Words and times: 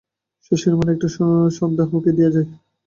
শশীর 0.45 0.73
মনে 0.75 0.91
একটা 0.93 1.07
সন্দেহ 1.57 1.87
উকি 1.97 2.11
দিয়া 2.17 2.31
যায়। 2.35 2.47